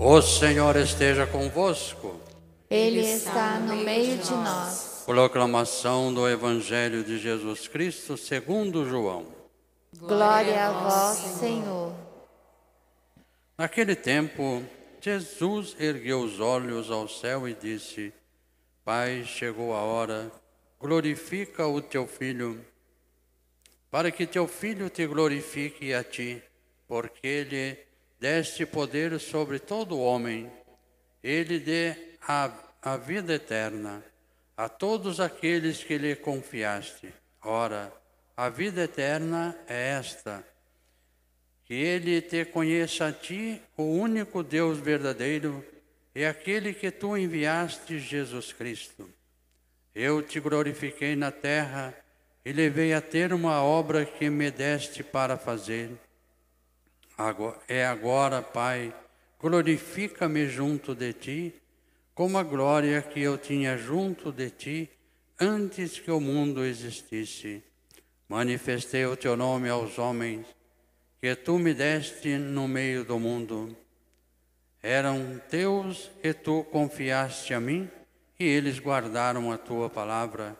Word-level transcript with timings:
O 0.00 0.22
Senhor 0.22 0.76
esteja 0.76 1.26
convosco. 1.26 2.20
Ele 2.70 3.00
está 3.00 3.58
no 3.58 3.74
meio 3.74 4.16
de 4.16 4.30
nós. 4.30 5.02
Proclamação 5.04 6.14
do 6.14 6.28
Evangelho 6.28 7.02
de 7.02 7.18
Jesus 7.18 7.66
Cristo 7.66 8.16
segundo 8.16 8.88
João. 8.88 9.26
Glória 9.98 10.68
a 10.68 10.70
vós, 10.70 11.18
Senhor. 11.18 11.92
Naquele 13.58 13.96
tempo, 13.96 14.62
Jesus 15.00 15.74
ergueu 15.80 16.20
os 16.20 16.38
olhos 16.38 16.92
ao 16.92 17.08
céu 17.08 17.48
e 17.48 17.52
disse: 17.52 18.12
Pai, 18.84 19.24
chegou 19.24 19.74
a 19.74 19.80
hora, 19.80 20.30
glorifica 20.78 21.66
o 21.66 21.82
teu 21.82 22.06
filho, 22.06 22.64
para 23.90 24.12
que 24.12 24.28
teu 24.28 24.46
filho 24.46 24.88
te 24.88 25.04
glorifique 25.08 25.92
a 25.92 26.04
ti, 26.04 26.40
porque 26.86 27.26
ele 27.26 27.87
deste 28.18 28.66
poder 28.66 29.18
sobre 29.20 29.58
todo 29.58 30.00
homem, 30.00 30.50
ele 31.22 31.58
dê 31.58 31.94
a, 32.26 32.52
a 32.82 32.96
vida 32.96 33.34
eterna 33.34 34.02
a 34.56 34.68
todos 34.68 35.20
aqueles 35.20 35.84
que 35.84 35.96
lhe 35.96 36.16
confiaste. 36.16 37.12
Ora, 37.42 37.92
a 38.36 38.48
vida 38.48 38.82
eterna 38.82 39.56
é 39.68 39.90
esta: 39.90 40.44
que 41.64 41.74
ele 41.74 42.20
te 42.20 42.44
conheça 42.44 43.08
a 43.08 43.12
ti, 43.12 43.60
o 43.76 43.84
único 43.84 44.42
Deus 44.42 44.78
verdadeiro, 44.78 45.64
e 46.14 46.24
aquele 46.24 46.74
que 46.74 46.90
tu 46.90 47.16
enviaste, 47.16 47.98
Jesus 47.98 48.52
Cristo. 48.52 49.08
Eu 49.94 50.22
te 50.22 50.40
glorifiquei 50.40 51.14
na 51.14 51.30
terra 51.30 51.94
e 52.44 52.52
levei 52.52 52.92
a 52.92 53.00
termo 53.00 53.48
a 53.48 53.62
obra 53.62 54.04
que 54.04 54.30
me 54.30 54.50
deste 54.50 55.02
para 55.02 55.36
fazer. 55.36 55.90
É 57.66 57.84
agora, 57.84 58.40
Pai, 58.40 58.94
glorifica-me 59.40 60.46
junto 60.46 60.94
de 60.94 61.12
ti, 61.12 61.54
como 62.14 62.38
a 62.38 62.44
glória 62.44 63.02
que 63.02 63.20
eu 63.20 63.36
tinha 63.36 63.76
junto 63.76 64.30
de 64.30 64.50
ti 64.50 64.90
antes 65.40 65.98
que 65.98 66.12
o 66.12 66.20
mundo 66.20 66.64
existisse. 66.64 67.60
Manifestei 68.28 69.04
o 69.04 69.16
teu 69.16 69.36
nome 69.36 69.68
aos 69.68 69.98
homens, 69.98 70.46
que 71.20 71.34
tu 71.34 71.58
me 71.58 71.74
deste 71.74 72.36
no 72.36 72.68
meio 72.68 73.04
do 73.04 73.18
mundo. 73.18 73.76
Eram 74.80 75.40
teus 75.48 76.12
e 76.22 76.32
tu 76.32 76.62
confiaste 76.70 77.52
a 77.52 77.58
mim, 77.58 77.90
e 78.38 78.44
eles 78.44 78.78
guardaram 78.78 79.50
a 79.50 79.58
tua 79.58 79.90
palavra. 79.90 80.56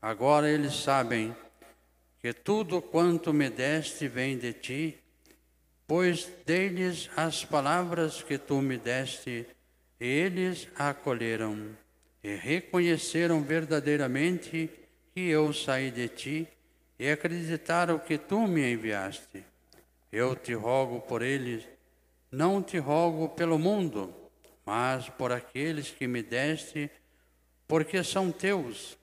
Agora 0.00 0.48
eles 0.48 0.74
sabem 0.74 1.34
que 2.20 2.32
tudo 2.32 2.80
quanto 2.80 3.32
me 3.32 3.50
deste 3.50 4.06
vem 4.06 4.38
de 4.38 4.52
ti 4.52 4.98
pois 5.88 6.30
dei-lhes 6.44 7.08
as 7.16 7.46
palavras 7.46 8.22
que 8.22 8.36
tu 8.36 8.60
me 8.60 8.76
deste, 8.76 9.46
e 9.98 10.06
eles 10.06 10.68
a 10.76 10.90
acolheram, 10.90 11.74
e 12.22 12.34
reconheceram 12.34 13.42
verdadeiramente 13.42 14.70
que 15.14 15.28
eu 15.30 15.50
saí 15.50 15.90
de 15.90 16.08
ti, 16.08 16.48
e 16.98 17.10
acreditaram 17.10 17.98
que 17.98 18.18
tu 18.18 18.46
me 18.46 18.70
enviaste. 18.70 19.42
Eu 20.12 20.36
te 20.36 20.52
rogo 20.52 21.00
por 21.00 21.22
eles, 21.22 21.66
não 22.30 22.62
te 22.62 22.76
rogo 22.76 23.30
pelo 23.30 23.58
mundo, 23.58 24.14
mas 24.66 25.08
por 25.08 25.32
aqueles 25.32 25.90
que 25.90 26.06
me 26.06 26.22
deste, 26.22 26.90
porque 27.66 28.04
são 28.04 28.30
teus. 28.30 28.98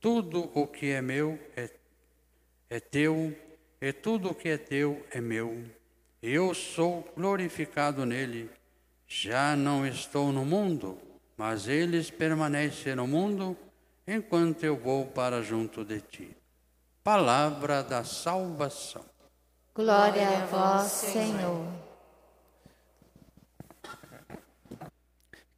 Tudo 0.00 0.50
o 0.54 0.66
que 0.66 0.90
é 0.90 1.00
meu 1.00 1.38
é, 1.56 1.70
é 2.68 2.80
teu, 2.80 3.32
e 3.80 3.92
tudo 3.92 4.30
o 4.30 4.34
que 4.34 4.48
é 4.48 4.58
teu 4.58 5.06
é 5.12 5.20
meu 5.20 5.64
eu 6.26 6.54
sou 6.54 7.06
glorificado 7.14 8.06
nele. 8.06 8.50
Já 9.06 9.54
não 9.54 9.86
estou 9.86 10.32
no 10.32 10.42
mundo, 10.42 10.96
mas 11.36 11.68
eles 11.68 12.10
permanecem 12.10 12.94
no 12.94 13.06
mundo 13.06 13.54
enquanto 14.08 14.64
eu 14.64 14.74
vou 14.74 15.04
para 15.04 15.42
junto 15.42 15.84
de 15.84 16.00
ti. 16.00 16.34
Palavra 17.02 17.82
da 17.82 18.02
salvação. 18.04 19.04
Glória 19.74 20.26
a 20.26 20.46
vós, 20.46 20.90
Senhor. 20.90 21.66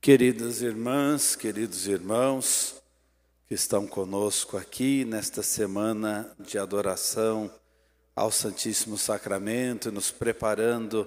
Queridas 0.01 0.63
irmãs, 0.63 1.37
queridos 1.37 1.87
irmãos 1.87 2.83
que 3.47 3.55
estão 3.55 3.87
conosco 3.87 4.57
aqui 4.57 5.05
nesta 5.05 5.45
semana 5.45 6.35
de 6.41 6.59
adoração 6.59 7.49
ao 8.17 8.33
Santíssimo 8.33 8.97
Sacramento, 8.97 9.93
nos 9.93 10.11
preparando 10.11 11.07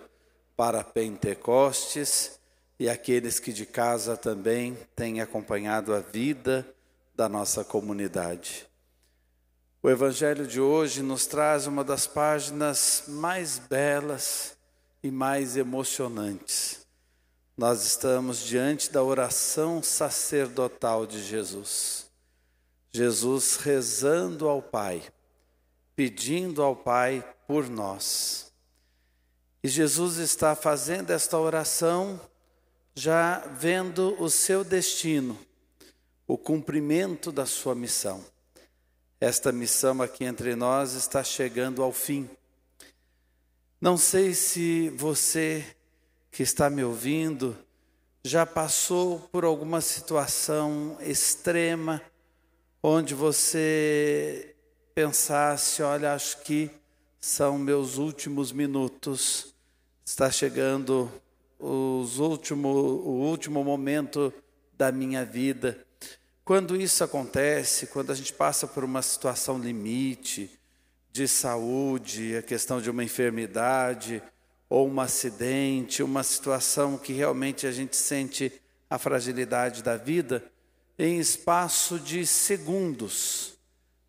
para 0.56 0.84
Pentecostes 0.84 2.40
e 2.80 2.88
aqueles 2.88 3.40
que 3.40 3.52
de 3.52 3.66
casa 3.66 4.16
também 4.16 4.78
têm 4.96 5.20
acompanhado 5.20 5.92
a 5.92 6.00
vida 6.00 6.66
da 7.16 7.28
nossa 7.28 7.64
comunidade. 7.64 8.70
O 9.82 9.90
Evangelho 9.90 10.46
de 10.46 10.62
hoje 10.62 11.02
nos 11.02 11.26
traz 11.26 11.66
uma 11.66 11.84
das 11.84 12.06
páginas 12.06 13.06
mais 13.08 13.58
belas 13.58 14.56
e 15.02 15.10
mais 15.10 15.58
emocionantes. 15.58 16.86
Nós 17.58 17.84
estamos 17.84 18.40
diante 18.40 18.92
da 18.92 19.02
oração 19.02 19.82
sacerdotal 19.82 21.08
de 21.08 21.24
Jesus. 21.24 22.08
Jesus 22.92 23.56
rezando 23.56 24.48
ao 24.48 24.62
Pai 24.62 25.02
pedindo 26.00 26.64
ao 26.64 26.78
Pai 26.78 27.22
por 27.46 27.70
nós. 27.70 28.54
E 29.62 29.68
Jesus 29.68 30.16
está 30.16 30.56
fazendo 30.56 31.12
esta 31.12 31.38
oração 31.38 32.18
já 32.96 33.40
vendo 33.40 34.16
o 34.18 34.30
seu 34.30 34.64
destino, 34.64 35.38
o 36.26 36.38
cumprimento 36.38 37.34
da 37.34 37.46
sua 37.46 37.76
missão. 37.76 38.24
Esta 39.20 39.52
missão 39.52 40.02
aqui 40.02 40.24
entre 40.24 40.56
nós 40.56 40.94
está 40.94 41.22
chegando 41.22 41.84
ao 41.84 41.92
fim. 41.92 42.30
Não 43.82 43.98
sei 43.98 44.34
se 44.34 44.88
você 44.92 45.66
que 46.32 46.44
está 46.44 46.70
me 46.70 46.82
ouvindo 46.82 47.58
já 48.24 48.46
passou 48.46 49.20
por 49.34 49.44
alguma 49.44 49.82
situação 49.82 50.98
extrema 51.02 52.02
onde 52.82 53.14
você 53.14 54.56
pensasse: 55.00 55.82
olha, 55.82 56.14
acho 56.14 56.42
que 56.42 56.70
são 57.22 57.58
meus 57.58 57.96
últimos 57.98 58.52
minutos, 58.52 59.56
está 60.06 60.30
chegando 60.30 61.10
os 61.58 62.20
último, 62.20 62.68
o 62.68 63.22
último 63.22 63.64
momento 63.64 64.34
da 64.78 64.92
minha 64.92 65.24
vida. 65.24 65.86
Quando 66.44 66.76
isso 66.76 67.02
acontece, 67.02 67.88
quando 67.88 68.12
a 68.12 68.16
gente 68.16 68.34
passa 68.34 68.68
por 68.68 68.84
uma 68.84 69.02
situação 69.02 69.58
limite 69.58 70.52
de 71.14 71.30
saúde, 71.30 72.36
a 72.36 72.42
questão 72.42 72.82
de 72.82 72.90
uma 72.90 73.04
enfermidade, 73.04 74.22
ou 74.70 74.86
um 74.86 75.00
acidente, 75.00 76.04
uma 76.04 76.24
situação 76.24 76.98
que 76.98 77.14
realmente 77.14 77.66
a 77.66 77.72
gente 77.72 77.96
sente 77.96 78.52
a 78.90 78.98
fragilidade 78.98 79.82
da 79.82 79.96
vida, 79.96 80.44
em 80.98 81.20
espaço 81.20 81.98
de 81.98 82.26
segundos, 82.26 83.59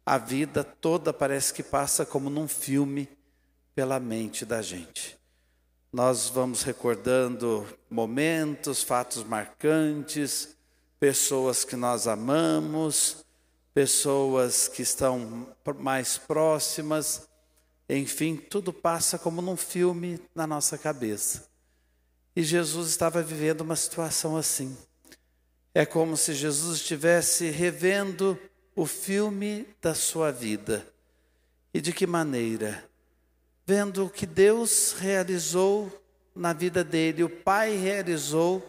a 0.05 0.19
vida 0.19 0.65
toda 0.65 1.13
parece 1.13 1.53
que 1.55 1.63
passa 1.63 2.05
como 2.05 2.31
num 2.31 2.49
filme 2.49 3.09
pela 3.75 4.01
mente 4.01 4.45
da 4.45 4.63
gente. 4.63 5.19
Nós 5.93 6.29
vamos 6.29 6.63
recordando 6.63 7.67
momentos, 7.89 8.83
fatos 8.83 9.25
marcantes, 9.25 10.57
pessoas 10.99 11.65
que 11.65 11.77
nós 11.77 12.07
amamos, 12.07 13.25
pessoas 13.75 14.69
que 14.69 14.83
estão 14.83 15.49
mais 15.79 16.19
próximas, 16.19 17.29
enfim, 17.89 18.37
tudo 18.37 18.73
passa 18.73 19.19
como 19.19 19.43
num 19.43 19.57
filme 19.57 20.21
na 20.33 20.47
nossa 20.47 20.79
cabeça. 20.79 21.49
E 22.37 22.43
Jesus 22.43 22.89
estava 22.91 23.21
vivendo 23.21 23.63
uma 23.63 23.75
situação 23.75 24.37
assim. 24.37 24.77
É 25.75 25.85
como 25.85 26.17
se 26.17 26.35
Jesus 26.35 26.79
estivesse 26.79 27.51
revendo 27.51 28.39
o 28.75 28.87
filme 28.87 29.67
da 29.81 29.95
sua 29.95 30.31
vida. 30.31 30.87
E 31.73 31.81
de 31.81 31.93
que 31.93 32.07
maneira? 32.07 32.85
Vendo 33.67 34.07
o 34.07 34.11
que 34.11 34.27
Deus 34.27 34.93
realizou 34.99 35.91
na 36.35 36.53
vida 36.53 36.83
dele, 36.83 37.25
o 37.25 37.31
Pai 37.31 37.77
realizou 37.77 38.69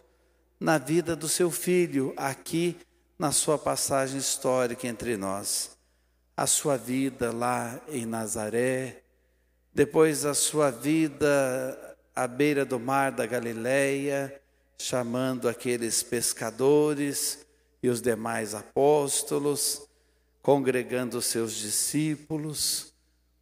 na 0.59 0.77
vida 0.77 1.15
do 1.15 1.27
seu 1.27 1.49
filho, 1.49 2.13
aqui 2.17 2.77
na 3.17 3.31
sua 3.31 3.57
passagem 3.57 4.19
histórica 4.19 4.87
entre 4.87 5.17
nós. 5.17 5.77
A 6.35 6.45
sua 6.45 6.77
vida 6.77 7.31
lá 7.31 7.79
em 7.87 8.05
Nazaré, 8.05 9.03
depois 9.73 10.25
a 10.25 10.33
sua 10.33 10.69
vida 10.69 11.97
à 12.15 12.27
beira 12.27 12.65
do 12.65 12.79
mar 12.79 13.11
da 13.11 13.25
Galileia, 13.25 14.41
chamando 14.77 15.47
aqueles 15.47 16.03
pescadores 16.03 17.45
e 17.81 17.89
os 17.89 18.01
demais 18.01 18.53
apóstolos, 18.53 19.87
congregando 20.41 21.21
seus 21.21 21.53
discípulos, 21.53 22.93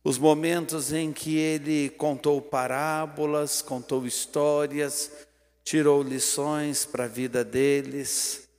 os 0.04 0.18
momentos 0.18 0.92
em 0.94 1.12
que 1.12 1.38
ele 1.38 1.90
contou 1.90 2.42
parábolas, 2.42 3.62
contou 3.62 4.06
histórias, 4.06 5.12
tirou 5.64 6.02
lições 6.02 6.86
para 6.86 7.04
a 7.04 7.08
vida 7.08 7.44
deles, 7.44 8.50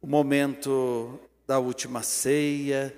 o 0.00 0.06
momento 0.06 1.20
da 1.46 1.58
última 1.58 2.02
ceia, 2.02 2.94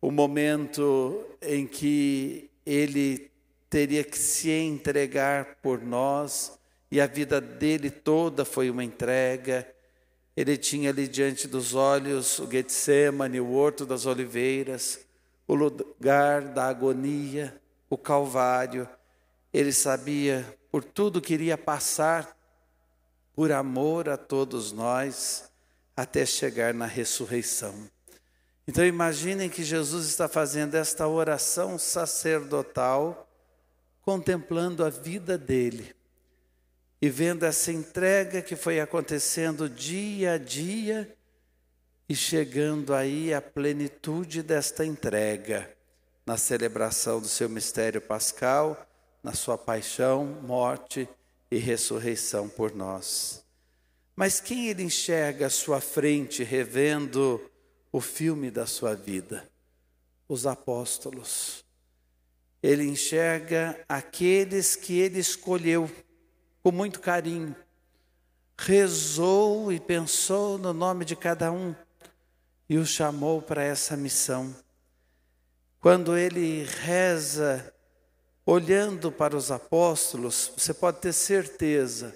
o 0.00 0.10
momento 0.10 1.24
em 1.40 1.66
que 1.66 2.50
ele 2.66 3.30
teria 3.70 4.04
que 4.04 4.18
se 4.18 4.50
entregar 4.50 5.56
por 5.62 5.80
nós, 5.80 6.58
e 6.90 7.00
a 7.00 7.06
vida 7.06 7.40
dele 7.40 7.90
toda 7.90 8.44
foi 8.44 8.70
uma 8.70 8.82
entrega. 8.82 9.66
Ele 10.38 10.56
tinha 10.56 10.90
ali 10.90 11.08
diante 11.08 11.48
dos 11.48 11.74
olhos 11.74 12.38
o 12.38 12.48
Getsemane, 12.48 13.40
o 13.40 13.50
Horto 13.50 13.84
das 13.84 14.06
Oliveiras, 14.06 15.00
o 15.48 15.54
lugar 15.56 16.42
da 16.42 16.68
agonia, 16.68 17.60
o 17.90 17.98
Calvário. 17.98 18.88
Ele 19.52 19.72
sabia 19.72 20.46
por 20.70 20.84
tudo 20.84 21.20
que 21.20 21.34
iria 21.34 21.58
passar 21.58 22.38
por 23.34 23.50
amor 23.50 24.08
a 24.08 24.16
todos 24.16 24.70
nós, 24.70 25.50
até 25.96 26.24
chegar 26.24 26.72
na 26.72 26.86
ressurreição. 26.86 27.74
Então 28.64 28.86
imaginem 28.86 29.50
que 29.50 29.64
Jesus 29.64 30.06
está 30.06 30.28
fazendo 30.28 30.76
esta 30.76 31.08
oração 31.08 31.76
sacerdotal, 31.80 33.28
contemplando 34.02 34.84
a 34.84 34.88
vida 34.88 35.36
dele 35.36 35.97
e 37.00 37.08
vendo 37.08 37.44
essa 37.44 37.72
entrega 37.72 38.42
que 38.42 38.56
foi 38.56 38.80
acontecendo 38.80 39.68
dia 39.68 40.32
a 40.32 40.38
dia 40.38 41.16
e 42.08 42.16
chegando 42.16 42.92
aí 42.94 43.32
à 43.32 43.40
plenitude 43.40 44.42
desta 44.42 44.84
entrega 44.84 45.72
na 46.26 46.36
celebração 46.36 47.20
do 47.20 47.28
seu 47.28 47.48
mistério 47.48 48.02
pascal, 48.02 48.86
na 49.22 49.32
sua 49.32 49.56
paixão, 49.56 50.26
morte 50.42 51.08
e 51.50 51.56
ressurreição 51.56 52.48
por 52.48 52.74
nós. 52.74 53.44
Mas 54.14 54.40
quem 54.40 54.68
ele 54.68 54.82
enxerga 54.82 55.46
à 55.46 55.50
sua 55.50 55.80
frente, 55.80 56.42
revendo 56.42 57.40
o 57.92 58.00
filme 58.00 58.50
da 58.50 58.66
sua 58.66 58.94
vida? 58.94 59.48
Os 60.28 60.46
apóstolos. 60.46 61.64
Ele 62.62 62.84
enxerga 62.84 63.78
aqueles 63.88 64.74
que 64.74 64.98
ele 64.98 65.20
escolheu 65.20 65.88
com 66.62 66.72
muito 66.72 67.00
carinho, 67.00 67.54
rezou 68.58 69.72
e 69.72 69.78
pensou 69.78 70.58
no 70.58 70.72
nome 70.72 71.04
de 71.04 71.14
cada 71.14 71.52
um 71.52 71.74
e 72.68 72.76
o 72.76 72.84
chamou 72.84 73.40
para 73.40 73.62
essa 73.62 73.96
missão. 73.96 74.54
Quando 75.80 76.16
ele 76.16 76.64
reza 76.64 77.72
olhando 78.44 79.12
para 79.12 79.36
os 79.36 79.50
apóstolos, 79.50 80.52
você 80.56 80.74
pode 80.74 80.98
ter 81.00 81.12
certeza, 81.12 82.14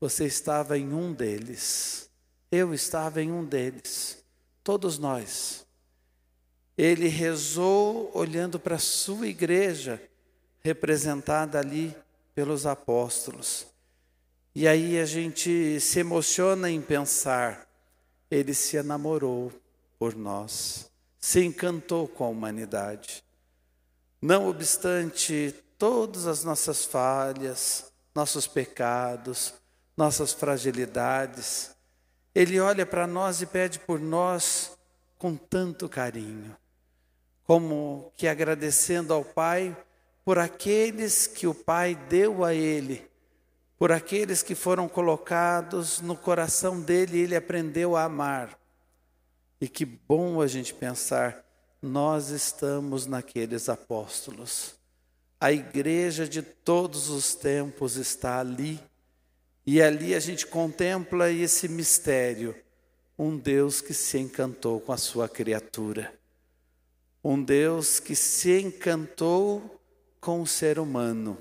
você 0.00 0.24
estava 0.24 0.78
em 0.78 0.92
um 0.92 1.12
deles. 1.12 2.08
Eu 2.50 2.72
estava 2.72 3.20
em 3.20 3.30
um 3.30 3.44
deles. 3.44 4.24
Todos 4.64 4.98
nós. 4.98 5.66
Ele 6.76 7.08
rezou 7.08 8.10
olhando 8.14 8.58
para 8.58 8.76
a 8.76 8.80
sua 8.80 9.26
igreja, 9.26 10.00
representada 10.60 11.58
ali 11.58 11.94
pelos 12.38 12.66
apóstolos. 12.66 13.66
E 14.54 14.68
aí 14.68 14.96
a 15.00 15.04
gente 15.04 15.80
se 15.80 15.98
emociona 15.98 16.70
em 16.70 16.80
pensar, 16.80 17.66
ele 18.30 18.54
se 18.54 18.76
enamorou 18.76 19.52
por 19.98 20.14
nós, 20.14 20.88
se 21.18 21.44
encantou 21.44 22.06
com 22.06 22.22
a 22.22 22.28
humanidade. 22.28 23.24
Não 24.22 24.48
obstante 24.48 25.52
todas 25.76 26.28
as 26.28 26.44
nossas 26.44 26.84
falhas, 26.84 27.90
nossos 28.14 28.46
pecados, 28.46 29.52
nossas 29.96 30.32
fragilidades, 30.32 31.72
Ele 32.32 32.60
olha 32.60 32.86
para 32.86 33.04
nós 33.04 33.42
e 33.42 33.46
pede 33.46 33.80
por 33.80 33.98
nós 33.98 34.78
com 35.18 35.34
tanto 35.34 35.88
carinho, 35.88 36.56
como 37.42 38.12
que 38.16 38.28
agradecendo 38.28 39.12
ao 39.12 39.24
Pai 39.24 39.76
por 40.28 40.38
aqueles 40.38 41.26
que 41.26 41.46
o 41.46 41.54
Pai 41.54 41.94
deu 41.94 42.44
a 42.44 42.52
Ele, 42.52 43.02
por 43.78 43.90
aqueles 43.90 44.42
que 44.42 44.54
foram 44.54 44.86
colocados 44.86 46.02
no 46.02 46.14
coração 46.14 46.82
dele 46.82 47.20
ele 47.20 47.34
aprendeu 47.34 47.96
a 47.96 48.04
amar. 48.04 48.60
E 49.58 49.66
que 49.66 49.86
bom 49.86 50.42
a 50.42 50.46
gente 50.46 50.74
pensar 50.74 51.42
nós 51.80 52.28
estamos 52.28 53.06
naqueles 53.06 53.70
apóstolos. 53.70 54.74
A 55.40 55.50
igreja 55.50 56.28
de 56.28 56.42
todos 56.42 57.08
os 57.08 57.34
tempos 57.34 57.96
está 57.96 58.38
ali, 58.38 58.78
e 59.64 59.80
ali 59.80 60.14
a 60.14 60.20
gente 60.20 60.46
contempla 60.46 61.32
esse 61.32 61.68
mistério, 61.68 62.54
um 63.18 63.34
Deus 63.34 63.80
que 63.80 63.94
se 63.94 64.18
encantou 64.18 64.78
com 64.78 64.92
a 64.92 64.98
sua 64.98 65.26
criatura, 65.26 66.12
um 67.24 67.42
Deus 67.42 67.98
que 67.98 68.14
se 68.14 68.60
encantou 68.60 69.77
com 70.20 70.42
o 70.42 70.46
ser 70.46 70.78
humano. 70.78 71.38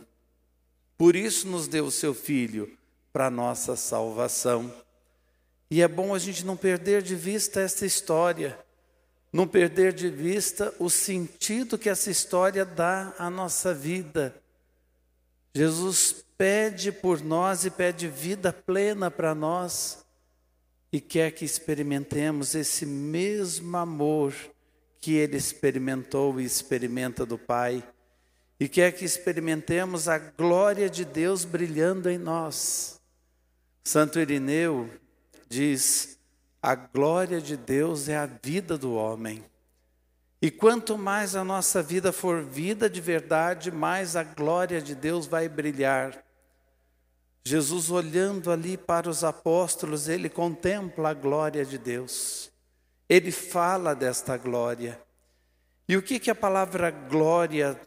Por 0.97 1.15
isso 1.15 1.47
nos 1.47 1.67
deu 1.67 1.85
o 1.85 1.91
seu 1.91 2.13
filho 2.13 2.77
para 3.13 3.29
nossa 3.29 3.75
salvação. 3.75 4.73
E 5.69 5.81
é 5.81 5.87
bom 5.87 6.13
a 6.13 6.19
gente 6.19 6.45
não 6.45 6.55
perder 6.57 7.01
de 7.01 7.15
vista 7.15 7.59
essa 7.59 7.85
história 7.85 8.57
não 9.31 9.47
perder 9.47 9.93
de 9.93 10.09
vista 10.09 10.73
o 10.79 10.89
sentido 10.89 11.77
que 11.77 11.89
essa 11.89 12.09
história 12.09 12.65
dá 12.65 13.13
à 13.17 13.29
nossa 13.29 13.73
vida. 13.73 14.35
Jesus 15.53 16.25
pede 16.37 16.91
por 16.91 17.21
nós 17.21 17.65
e 17.65 17.69
pede 17.69 18.07
vida 18.07 18.53
plena 18.53 19.11
para 19.11 19.35
nós 19.35 20.05
e 20.91 21.01
quer 21.01 21.31
que 21.31 21.43
experimentemos 21.43 22.55
esse 22.55 22.85
mesmo 22.85 23.75
amor 23.75 24.33
que 24.99 25.13
ele 25.13 25.37
experimentou 25.37 26.39
e 26.39 26.45
experimenta 26.45 27.25
do 27.25 27.37
Pai, 27.37 27.83
e 28.59 28.67
quer 28.67 28.91
que 28.91 29.05
experimentemos 29.05 30.07
a 30.07 30.17
glória 30.17 30.89
de 30.89 31.05
Deus 31.05 31.45
brilhando 31.45 32.09
em 32.09 32.17
nós. 32.17 32.99
Santo 33.83 34.19
Irineu 34.19 34.89
diz: 35.47 36.17
a 36.61 36.75
glória 36.75 37.39
de 37.39 37.55
Deus 37.55 38.09
é 38.09 38.17
a 38.17 38.25
vida 38.25 38.77
do 38.77 38.93
homem. 38.93 39.43
E 40.41 40.51
quanto 40.51 40.97
mais 40.97 41.35
a 41.35 41.43
nossa 41.43 41.81
vida 41.81 42.11
for 42.11 42.43
vida 42.43 42.89
de 42.89 43.01
verdade, 43.01 43.71
mais 43.71 44.15
a 44.15 44.23
glória 44.23 44.81
de 44.81 44.93
Deus 44.93 45.25
vai 45.25 45.47
brilhar. 45.47 46.23
Jesus, 47.43 47.89
olhando 47.89 48.51
ali 48.51 48.75
para 48.75 49.09
os 49.09 49.23
apóstolos, 49.23 50.09
ele 50.09 50.29
contempla 50.29 51.09
a 51.09 51.13
glória 51.13 51.65
de 51.65 51.77
Deus. 51.77 52.51
Ele 53.07 53.31
fala 53.31 53.95
desta 53.95 54.35
glória. 54.35 55.01
E 55.87 55.95
o 55.95 56.01
que, 56.01 56.19
que 56.19 56.29
a 56.29 56.35
palavra 56.35 56.91
glória 56.91 57.79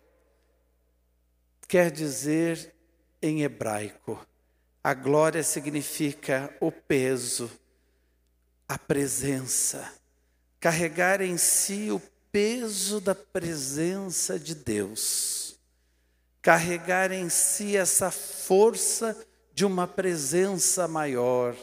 quer 1.71 1.89
dizer 1.89 2.75
em 3.23 3.43
hebraico? 3.43 4.19
A 4.83 4.93
glória 4.93 5.41
significa 5.45 6.53
o 6.61 6.73
peso, 6.73 7.49
a 8.69 8.77
presença, 8.77 9.89
carregar 10.59 11.21
em 11.21 11.37
si 11.37 11.93
o 11.93 12.03
peso 12.33 13.01
da 13.01 13.15
presença 13.15 14.37
de 14.37 14.53
Deus, 14.53 15.61
carregar 16.43 17.13
em 17.13 17.29
si 17.29 17.77
essa 17.77 18.11
força 18.11 19.17
de 19.55 19.65
uma 19.65 19.87
presença 19.87 20.89
maior. 20.89 21.55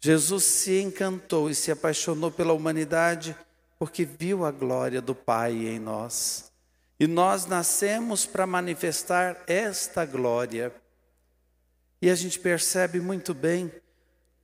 Jesus 0.00 0.42
se 0.42 0.80
encantou 0.80 1.48
e 1.48 1.54
se 1.54 1.70
apaixonou 1.70 2.32
pela 2.32 2.52
humanidade 2.52 3.36
porque 3.78 4.04
viu 4.04 4.44
a 4.44 4.50
glória 4.50 5.00
do 5.00 5.14
Pai 5.14 5.52
em 5.52 5.78
nós. 5.78 6.45
E 6.98 7.06
nós 7.06 7.46
nascemos 7.46 8.24
para 8.24 8.46
manifestar 8.46 9.42
esta 9.46 10.04
glória. 10.06 10.74
E 12.00 12.10
a 12.10 12.14
gente 12.14 12.38
percebe 12.38 13.00
muito 13.00 13.34
bem 13.34 13.70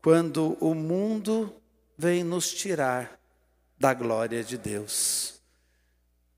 quando 0.02 0.56
o 0.60 0.74
mundo 0.74 1.54
vem 1.96 2.22
nos 2.24 2.52
tirar 2.52 3.18
da 3.78 3.94
glória 3.94 4.44
de 4.44 4.58
Deus. 4.58 5.40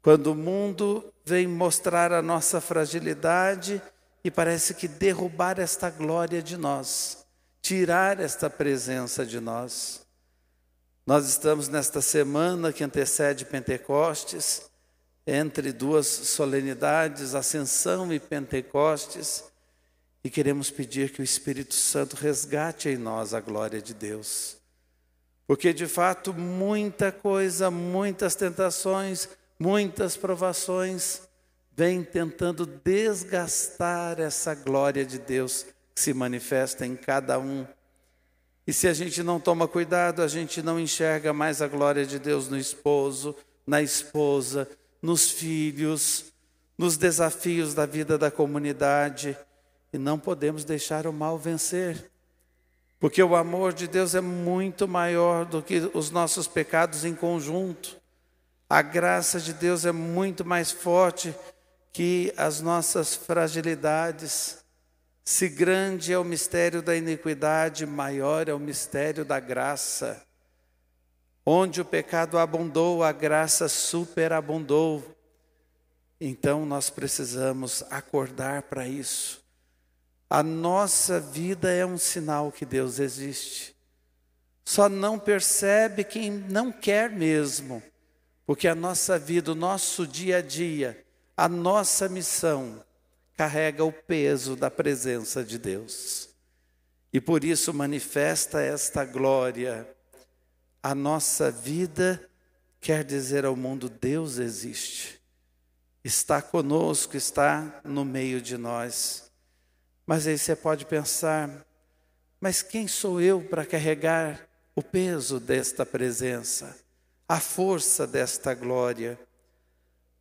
Quando 0.02 0.28
o 0.28 0.34
mundo 0.34 1.12
vem 1.24 1.46
mostrar 1.46 2.12
a 2.12 2.22
nossa 2.22 2.60
fragilidade 2.60 3.82
e 4.22 4.30
parece 4.30 4.74
que 4.74 4.86
derrubar 4.86 5.58
esta 5.58 5.90
glória 5.90 6.42
de 6.42 6.56
nós, 6.56 7.26
tirar 7.60 8.20
esta 8.20 8.48
presença 8.48 9.24
de 9.24 9.40
nós. 9.40 10.06
Nós 11.06 11.26
estamos 11.26 11.68
nesta 11.68 12.00
semana 12.00 12.72
que 12.72 12.84
antecede 12.84 13.44
Pentecostes, 13.44 14.70
entre 15.26 15.72
duas 15.72 16.06
solenidades, 16.06 17.34
Ascensão 17.34 18.12
e 18.12 18.20
Pentecostes, 18.20 19.44
e 20.22 20.30
queremos 20.30 20.70
pedir 20.70 21.10
que 21.10 21.20
o 21.20 21.24
Espírito 21.24 21.74
Santo 21.74 22.16
resgate 22.16 22.88
em 22.88 22.96
nós 22.96 23.34
a 23.34 23.40
glória 23.40 23.80
de 23.80 23.92
Deus. 23.92 24.56
Porque 25.46 25.72
de 25.72 25.86
fato 25.86 26.32
muita 26.32 27.12
coisa, 27.12 27.70
muitas 27.70 28.34
tentações, 28.34 29.28
muitas 29.58 30.16
provações 30.16 31.22
vêm 31.76 32.02
tentando 32.02 32.64
desgastar 32.64 34.20
essa 34.20 34.54
glória 34.54 35.04
de 35.04 35.18
Deus 35.18 35.66
que 35.94 36.00
se 36.00 36.14
manifesta 36.14 36.86
em 36.86 36.96
cada 36.96 37.38
um. 37.38 37.66
E 38.66 38.72
se 38.72 38.88
a 38.88 38.94
gente 38.94 39.22
não 39.22 39.38
toma 39.38 39.68
cuidado, 39.68 40.22
a 40.22 40.28
gente 40.28 40.62
não 40.62 40.80
enxerga 40.80 41.32
mais 41.32 41.60
a 41.60 41.68
glória 41.68 42.06
de 42.06 42.18
Deus 42.18 42.48
no 42.48 42.56
esposo, 42.56 43.36
na 43.66 43.82
esposa, 43.82 44.68
nos 45.04 45.30
filhos, 45.30 46.32
nos 46.78 46.96
desafios 46.96 47.74
da 47.74 47.84
vida 47.84 48.16
da 48.16 48.30
comunidade. 48.30 49.36
E 49.92 49.98
não 49.98 50.18
podemos 50.18 50.64
deixar 50.64 51.06
o 51.06 51.12
mal 51.12 51.36
vencer. 51.36 52.10
Porque 52.98 53.22
o 53.22 53.36
amor 53.36 53.74
de 53.74 53.86
Deus 53.86 54.14
é 54.14 54.22
muito 54.22 54.88
maior 54.88 55.44
do 55.44 55.62
que 55.62 55.90
os 55.92 56.10
nossos 56.10 56.48
pecados 56.48 57.04
em 57.04 57.14
conjunto. 57.14 58.00
A 58.66 58.80
graça 58.80 59.38
de 59.38 59.52
Deus 59.52 59.84
é 59.84 59.92
muito 59.92 60.42
mais 60.42 60.72
forte 60.72 61.34
que 61.92 62.32
as 62.34 62.62
nossas 62.62 63.14
fragilidades. 63.14 64.64
Se 65.22 65.50
grande 65.50 66.14
é 66.14 66.18
o 66.18 66.24
mistério 66.24 66.80
da 66.80 66.96
iniquidade, 66.96 67.84
maior 67.84 68.48
é 68.48 68.54
o 68.54 68.58
mistério 68.58 69.22
da 69.22 69.38
graça. 69.38 70.24
Onde 71.46 71.80
o 71.80 71.84
pecado 71.84 72.38
abundou, 72.38 73.02
a 73.02 73.12
graça 73.12 73.68
superabundou. 73.68 75.02
Então 76.20 76.64
nós 76.64 76.88
precisamos 76.88 77.82
acordar 77.90 78.62
para 78.62 78.88
isso. 78.88 79.42
A 80.30 80.42
nossa 80.42 81.20
vida 81.20 81.70
é 81.70 81.84
um 81.84 81.98
sinal 81.98 82.50
que 82.50 82.64
Deus 82.64 82.98
existe. 82.98 83.74
Só 84.64 84.88
não 84.88 85.18
percebe 85.18 86.02
quem 86.02 86.30
não 86.30 86.72
quer 86.72 87.10
mesmo, 87.10 87.82
porque 88.46 88.66
a 88.66 88.74
nossa 88.74 89.18
vida, 89.18 89.52
o 89.52 89.54
nosso 89.54 90.06
dia 90.06 90.38
a 90.38 90.40
dia, 90.40 91.04
a 91.36 91.48
nossa 91.48 92.08
missão 92.08 92.82
carrega 93.36 93.84
o 93.84 93.92
peso 93.92 94.56
da 94.56 94.70
presença 94.70 95.44
de 95.44 95.58
Deus. 95.58 96.28
E 97.12 97.20
por 97.20 97.44
isso 97.44 97.74
manifesta 97.74 98.60
esta 98.60 99.04
glória. 99.04 99.93
A 100.84 100.94
nossa 100.94 101.50
vida 101.50 102.22
quer 102.78 103.02
dizer 103.02 103.46
ao 103.46 103.56
mundo: 103.56 103.88
Deus 103.88 104.36
existe, 104.36 105.18
está 106.04 106.42
conosco, 106.42 107.16
está 107.16 107.80
no 107.82 108.04
meio 108.04 108.38
de 108.38 108.58
nós. 108.58 109.32
Mas 110.06 110.26
aí 110.26 110.36
você 110.36 110.54
pode 110.54 110.84
pensar: 110.84 111.64
mas 112.38 112.60
quem 112.60 112.86
sou 112.86 113.18
eu 113.18 113.40
para 113.40 113.64
carregar 113.64 114.46
o 114.76 114.82
peso 114.82 115.40
desta 115.40 115.86
presença, 115.86 116.76
a 117.26 117.40
força 117.40 118.06
desta 118.06 118.52
glória? 118.52 119.18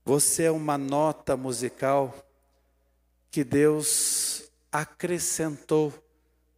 Você 0.05 0.43
é 0.43 0.51
uma 0.51 0.77
nota 0.77 1.35
musical 1.35 2.15
que 3.29 3.43
Deus 3.43 4.49
acrescentou 4.71 5.93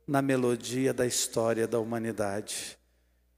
na 0.07 0.21
melodia 0.21 0.93
da 0.93 1.07
história 1.07 1.67
da 1.67 1.79
humanidade. 1.79 2.75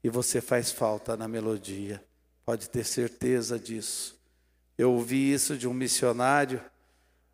E 0.08 0.10
você 0.10 0.40
faz 0.40 0.70
falta 0.70 1.18
na 1.18 1.28
melodia, 1.28 2.02
pode 2.42 2.70
ter 2.70 2.82
certeza 2.82 3.58
disso. 3.58 4.18
Eu 4.78 4.92
ouvi 4.92 5.34
isso 5.34 5.54
de 5.54 5.68
um 5.68 5.74
missionário 5.74 6.62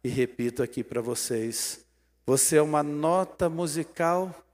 e 0.03 0.09
repito 0.09 0.61
aqui 0.61 0.83
para 0.83 1.01
vocês. 1.01 1.85
Você 2.27 2.57
é 2.57 2.63
uma 2.63 2.83
nota 2.83 3.49
musical 3.49 4.45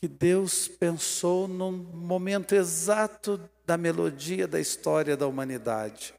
que 0.00 0.06
Deus 0.06 0.68
pensou 0.68 1.48
no 1.48 1.72
momento 1.72 2.54
exato 2.54 3.40
da 3.66 3.76
melodia 3.76 4.46
da 4.46 4.60
história 4.60 5.16
da 5.16 5.26
humanidade. 5.26 6.14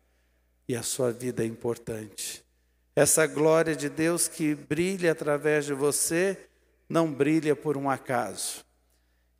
E 0.68 0.76
a 0.76 0.84
sua 0.84 1.14
vida 1.14 1.42
é 1.42 1.46
importante. 1.46 2.44
Essa 2.94 3.26
glória 3.26 3.78
de 3.78 3.88
Deus 3.88 4.28
que 4.28 4.56
brilha 4.56 5.14
através 5.14 5.64
de 5.64 5.74
você, 5.74 6.38
não 6.90 7.10
brilha 7.10 7.56
por 7.56 7.78
um 7.78 7.90
acaso. 7.90 8.66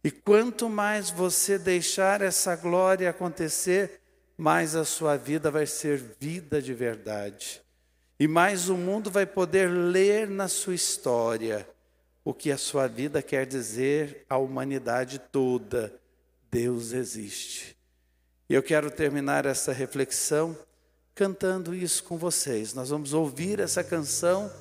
E 0.04 0.12
quanto 0.12 0.70
mais 0.70 1.10
você 1.10 1.58
deixar 1.58 2.22
essa 2.22 2.56
glória 2.58 3.10
acontecer, 3.10 4.02
mais 4.38 4.76
a 4.76 4.84
sua 4.84 5.16
vida 5.16 5.50
vai 5.50 5.66
ser 5.66 5.98
vida 6.20 6.62
de 6.62 6.74
verdade. 6.74 7.62
E 8.20 8.28
mais 8.28 8.68
o 8.68 8.76
mundo 8.76 9.10
vai 9.10 9.26
poder 9.26 9.70
ler 9.70 10.28
na 10.30 10.50
sua 10.50 10.76
história 10.76 11.68
o 12.26 12.34
que 12.34 12.52
a 12.52 12.58
sua 12.58 12.88
vida 12.88 13.22
quer 13.22 13.46
dizer 13.46 14.26
à 14.30 14.38
humanidade 14.38 15.20
toda. 15.20 15.94
Deus 16.52 16.92
existe. 16.92 17.78
E 18.50 18.54
eu 18.54 18.62
quero 18.62 18.92
terminar 18.92 19.46
essa 19.46 19.72
reflexão 19.72 20.56
cantando 21.16 21.74
isso 21.74 22.04
com 22.04 22.18
vocês. 22.18 22.74
Nós 22.74 22.90
vamos 22.90 23.14
ouvir 23.14 23.60
essa 23.62 23.84
canção 23.84 24.52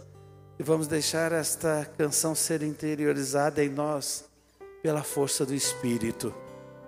e 0.56 0.62
vamos 0.62 0.86
deixar 0.86 1.32
esta 1.32 1.84
canção 1.98 2.34
ser 2.34 2.62
interiorizada 2.62 3.62
em 3.64 3.68
nós 3.68 4.30
pela 4.82 5.02
força 5.02 5.46
do 5.46 5.54
Espírito, 5.54 6.34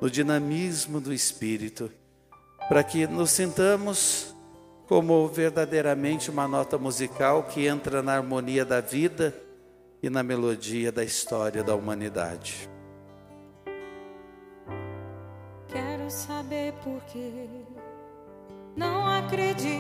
no 0.00 0.10
dinamismo 0.10 1.00
do 1.00 1.12
Espírito, 1.12 1.90
para 2.68 2.82
que 2.82 3.06
nos 3.06 3.30
sintamos 3.30 4.34
como 4.86 5.26
verdadeiramente 5.28 6.30
uma 6.30 6.46
nota 6.48 6.76
musical 6.76 7.44
que 7.44 7.66
entra 7.66 8.02
na 8.02 8.14
harmonia 8.14 8.64
da 8.64 8.80
vida 8.80 9.34
e 10.02 10.10
na 10.10 10.22
melodia 10.22 10.92
da 10.92 11.04
história 11.04 11.62
da 11.62 11.74
humanidade. 11.74 12.68
Quero 15.68 16.10
saber 16.10 16.72
por 16.84 17.00
quê 17.04 17.48
não 18.76 19.06
acreditas. 19.06 19.74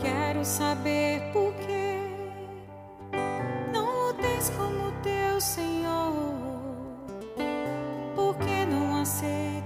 Quero 0.00 0.44
saber 0.44 1.30
por 1.32 1.49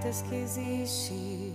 aceitas 0.05 0.21
que 0.21 0.35
existe 0.35 1.53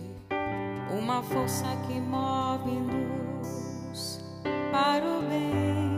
uma 0.90 1.23
força 1.23 1.64
que 1.87 2.00
move 2.00 2.71
luz 2.71 4.21
para 4.73 5.04
o 5.04 5.23
bem? 5.23 5.90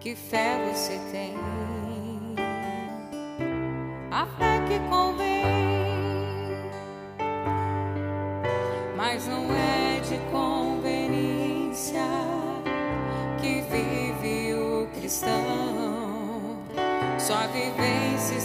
Que 0.00 0.14
fé 0.14 0.72
você 0.72 0.98
tem? 1.12 1.34
A 4.10 4.26
fé 4.26 4.64
que 4.68 4.78
convém, 4.88 5.44
mas 8.96 9.26
não 9.26 9.44
é 9.52 10.00
de 10.00 10.18
conveniência 10.30 12.04
que 13.40 13.60
vive 13.62 14.54
o 14.54 14.86
cristão. 14.98 15.64
Sua 17.18 17.46
vivência 17.46 18.36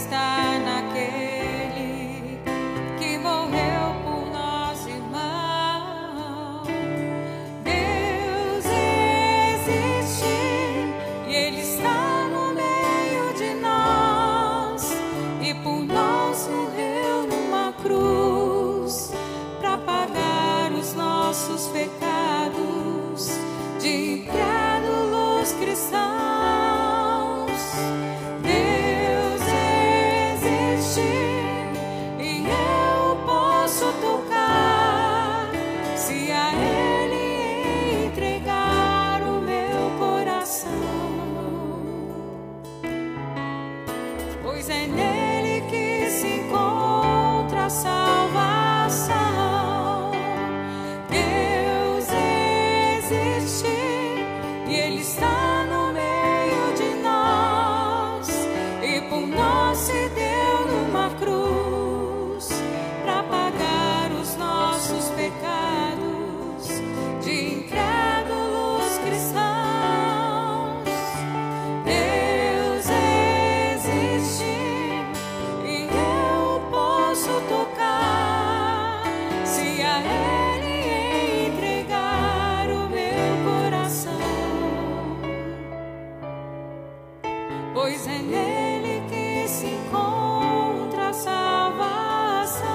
pois 87.72 88.06
é 88.06 88.18
nele 88.18 89.02
que 89.08 89.48
se 89.48 89.66
encontra 89.66 91.08
a 91.08 91.12
salvação. 91.12 92.70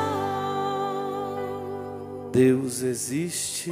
Deus 2.31 2.81
existe 2.81 3.71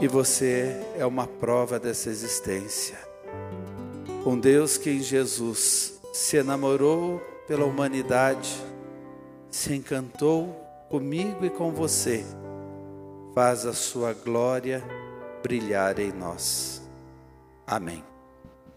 e 0.00 0.08
você 0.08 0.80
é 0.96 1.04
uma 1.04 1.26
prova 1.26 1.78
dessa 1.78 2.08
existência. 2.10 2.98
Um 4.24 4.38
Deus 4.38 4.76
que 4.76 4.90
em 4.90 5.00
Jesus 5.00 6.00
se 6.12 6.36
enamorou 6.36 7.20
pela 7.46 7.64
humanidade, 7.64 8.60
se 9.50 9.74
encantou 9.74 10.48
comigo 10.88 11.44
e 11.44 11.50
com 11.50 11.72
você, 11.72 12.24
faz 13.34 13.64
a 13.64 13.72
sua 13.72 14.12
glória 14.12 14.82
brilhar 15.42 15.98
em 15.98 16.12
nós. 16.12 16.82
Amém. 17.66 18.09